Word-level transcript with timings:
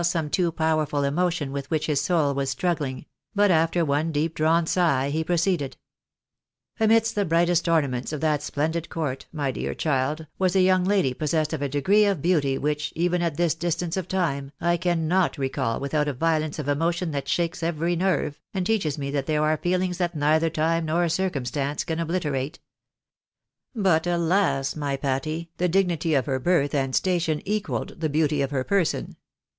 e 0.15 0.29
too 0.29 0.51
powerful 0.51 1.03
emotion 1.03 1.51
with 1.51 1.69
which 1.69 1.85
his 1.85 2.01
soul 2.01 2.33
was 2.33 2.49
struggling; 2.49 3.05
but 3.35 3.51
after 3.51 3.85
one 3.85 4.11
deep 4.11 4.33
drawn 4.33 4.65
sigh, 4.65 5.11
he 5.11 5.23
proceeded 5.23 5.77
—"Amidst 6.79 7.13
the 7.13 7.23
brightest 7.23 7.69
ornaments 7.69 8.11
of 8.11 8.19
that 8.19 8.41
splendid 8.41 8.89
court, 8.89 9.27
my 9.31 9.51
dear 9.51 9.75
child, 9.75 10.25
was 10.39 10.55
a 10.55 10.61
young 10.61 10.85
lady 10.85 11.13
possessed 11.13 11.53
of 11.53 11.61
a 11.61 11.69
degree 11.69 12.05
of 12.05 12.19
beauty, 12.19 12.57
which, 12.57 12.91
even 12.95 13.21
at 13.21 13.37
this 13.37 13.53
distance 13.53 13.95
of 13.95 14.07
time, 14.07 14.51
I 14.59 14.75
cannot 14.75 15.37
recall 15.37 15.79
without 15.79 16.07
a 16.07 16.13
violence 16.13 16.57
of 16.57 16.67
emotion 16.67 17.11
that 17.11 17.27
shakes 17.27 17.61
every 17.61 17.95
nerve, 17.95 18.41
and 18.55 18.65
teaches 18.65 18.97
me 18.97 19.11
that 19.11 19.27
there 19.27 19.43
are 19.43 19.55
feelings 19.55 19.99
that 19.99 20.15
neither 20.15 20.49
time 20.49 20.85
nor 20.85 21.07
circumstance 21.09 21.83
can 21.83 21.99
obliterate. 21.99 22.57
But, 23.75 24.07
alas! 24.07 24.75
my 24.75 24.97
Patty, 24.97 25.51
the 25.57 25.69
dignity 25.69 26.15
of 26.15 26.25
her 26.25 26.39
birth 26.39 26.73
and 26.73 26.95
station 26.95 27.39
equalled 27.45 27.99
the 27.99 28.09
beauty 28.09 28.41
of 28.41 28.49
her 28.49 28.63
person. 28.63 29.15